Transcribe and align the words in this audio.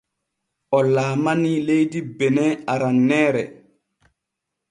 O 0.77 0.79
laalanii 0.93 1.59
leydi 1.67 2.01
bene 2.17 2.47
aranneere. 2.73 3.43